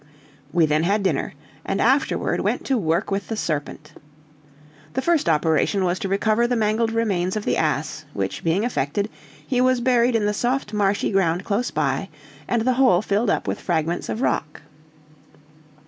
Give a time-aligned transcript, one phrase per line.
[0.51, 3.93] We then had dinner, and afterward went to work with the serpent.
[4.93, 9.11] The first operation was to recover the mangled remains of the ass, which being effected,
[9.45, 12.09] he was buried in the soft marshy ground close by,
[12.47, 14.63] and the hole filled up with fragments of rock.